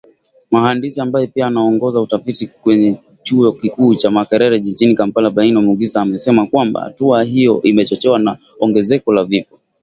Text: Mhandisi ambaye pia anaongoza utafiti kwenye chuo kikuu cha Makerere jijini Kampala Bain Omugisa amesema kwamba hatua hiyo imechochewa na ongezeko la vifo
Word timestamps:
Mhandisi 0.51 1.01
ambaye 1.01 1.27
pia 1.27 1.47
anaongoza 1.47 2.01
utafiti 2.01 2.47
kwenye 2.47 2.95
chuo 3.23 3.51
kikuu 3.51 3.95
cha 3.95 4.11
Makerere 4.11 4.59
jijini 4.59 4.95
Kampala 4.95 5.29
Bain 5.29 5.57
Omugisa 5.57 6.01
amesema 6.01 6.47
kwamba 6.47 6.81
hatua 6.81 7.23
hiyo 7.23 7.61
imechochewa 7.61 8.19
na 8.19 8.37
ongezeko 8.59 9.13
la 9.13 9.23
vifo 9.23 9.59